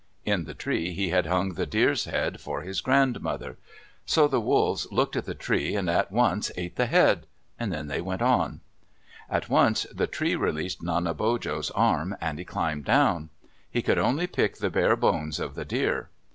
In 0.25 0.45
the 0.45 0.55
tree 0.55 0.93
he 0.93 1.09
had 1.09 1.27
hung 1.27 1.53
the 1.53 1.67
deer's 1.67 2.05
head 2.05 2.39
for 2.41 2.61
his 2.63 2.81
grandmother. 2.81 3.59
So 4.03 4.27
the 4.27 4.41
wolves 4.41 4.87
looked 4.91 5.15
at 5.15 5.25
the 5.25 5.35
tree 5.35 5.75
and 5.75 5.87
at 5.87 6.11
once 6.11 6.49
ate 6.57 6.75
the 6.75 6.87
head. 6.87 7.27
Then 7.59 7.85
they 7.85 8.01
went 8.01 8.23
on. 8.23 8.61
At 9.29 9.47
once 9.47 9.83
the 9.93 10.07
tree 10.07 10.35
released 10.35 10.81
Nanebojo's 10.81 11.69
arm, 11.75 12.17
and 12.19 12.39
he 12.39 12.45
climbed 12.45 12.85
down. 12.85 13.29
He 13.69 13.83
could 13.83 13.99
only 13.99 14.25
pick 14.25 14.57
the 14.57 14.71
bare 14.71 14.95
bones 14.95 15.39
of 15.39 15.53
the 15.53 15.65
deer. 15.65 16.09